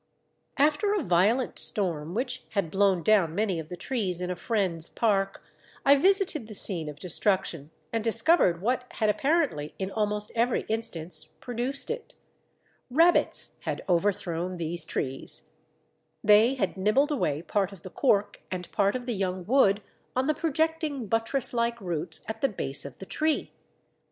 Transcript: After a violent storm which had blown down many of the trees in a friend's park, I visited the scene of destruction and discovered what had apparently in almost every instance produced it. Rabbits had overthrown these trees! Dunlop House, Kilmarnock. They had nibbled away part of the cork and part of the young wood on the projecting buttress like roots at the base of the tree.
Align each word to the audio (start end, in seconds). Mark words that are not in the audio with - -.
After 0.57 0.95
a 0.95 1.03
violent 1.03 1.59
storm 1.59 2.15
which 2.15 2.45
had 2.53 2.71
blown 2.71 3.03
down 3.03 3.35
many 3.35 3.59
of 3.59 3.69
the 3.69 3.77
trees 3.77 4.19
in 4.19 4.31
a 4.31 4.35
friend's 4.35 4.89
park, 4.89 5.43
I 5.85 5.95
visited 5.95 6.47
the 6.47 6.55
scene 6.55 6.89
of 6.89 6.97
destruction 6.97 7.69
and 7.93 8.03
discovered 8.03 8.63
what 8.63 8.85
had 8.93 9.09
apparently 9.11 9.75
in 9.77 9.91
almost 9.91 10.31
every 10.33 10.61
instance 10.61 11.23
produced 11.39 11.91
it. 11.91 12.15
Rabbits 12.89 13.57
had 13.59 13.83
overthrown 13.87 14.57
these 14.57 14.85
trees! 14.87 15.49
Dunlop 16.25 16.57
House, 16.57 16.57
Kilmarnock. 16.57 16.57
They 16.57 16.59
had 16.71 16.77
nibbled 16.77 17.11
away 17.11 17.41
part 17.43 17.71
of 17.71 17.83
the 17.83 17.91
cork 17.91 18.41
and 18.49 18.71
part 18.71 18.95
of 18.95 19.05
the 19.05 19.13
young 19.13 19.45
wood 19.45 19.83
on 20.15 20.25
the 20.25 20.33
projecting 20.33 21.05
buttress 21.05 21.53
like 21.53 21.79
roots 21.79 22.21
at 22.27 22.41
the 22.41 22.49
base 22.49 22.85
of 22.85 22.97
the 22.97 23.05
tree. 23.05 23.51